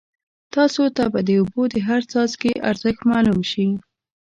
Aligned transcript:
تاسو 0.55 0.83
ته 0.95 1.03
به 1.13 1.19
د 1.27 1.29
اوبو 1.39 1.61
د 1.73 1.75
هر 1.87 2.01
څاڅکي 2.11 2.53
ارزښت 2.69 3.01
معلوم 3.11 3.39
شي. 3.51 3.67